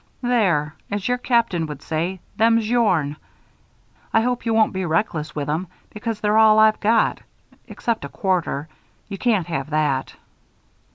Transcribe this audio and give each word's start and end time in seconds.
"There, 0.23 0.73
as 0.89 1.07
your 1.07 1.19
Captain 1.19 1.67
would 1.67 1.83
say, 1.83 2.19
'Them's 2.35 2.67
yourn.' 2.67 3.17
I 4.11 4.21
hope 4.21 4.47
you 4.47 4.51
won't 4.55 4.73
be 4.73 4.83
reckless 4.83 5.35
with 5.35 5.47
'em 5.47 5.67
because 5.91 6.19
they're 6.19 6.39
all 6.39 6.57
I've 6.57 6.79
got 6.79 7.19
except 7.67 8.03
a 8.03 8.09
quarter. 8.09 8.67
You 9.09 9.19
can't 9.19 9.45
have 9.45 9.69
that." 9.69 10.15